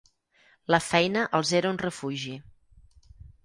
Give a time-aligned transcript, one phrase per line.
[0.75, 2.37] La feina els era un refugi.